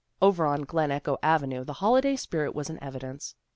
Over 0.19 0.47
on 0.47 0.63
Glen 0.63 0.89
Echo 0.89 1.19
Avenue 1.21 1.63
the 1.63 1.73
holiday 1.73 2.15
spirit 2.15 2.55
was 2.55 2.71
in 2.71 2.81
evidence. 2.83 3.35